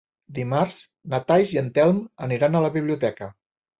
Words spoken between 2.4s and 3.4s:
a la biblioteca.